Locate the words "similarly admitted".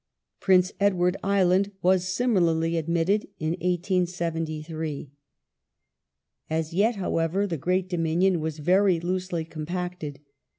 2.07-3.27